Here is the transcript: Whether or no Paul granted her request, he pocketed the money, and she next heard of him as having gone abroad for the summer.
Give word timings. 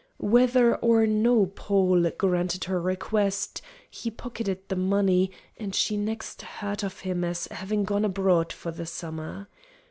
Whether 0.17 0.77
or 0.77 1.05
no 1.05 1.45
Paul 1.45 2.09
granted 2.17 2.63
her 2.63 2.81
request, 2.81 3.61
he 3.87 4.09
pocketed 4.09 4.67
the 4.67 4.75
money, 4.75 5.29
and 5.57 5.75
she 5.75 5.95
next 5.95 6.41
heard 6.41 6.83
of 6.83 7.01
him 7.01 7.23
as 7.23 7.45
having 7.51 7.83
gone 7.83 8.05
abroad 8.05 8.51
for 8.51 8.71
the 8.71 8.87
summer. 8.87 9.47